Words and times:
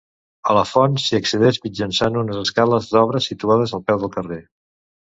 A 0.53 0.55
la 0.57 0.63
font 0.69 0.95
s'hi 1.03 1.17
accedeix 1.17 1.59
mitjançant 1.67 2.19
unes 2.25 2.41
escales 2.43 2.91
d'obra, 2.95 3.25
situades 3.31 3.79
a 3.81 3.83
peu 3.91 4.07
del 4.07 4.15
carrer. 4.19 4.43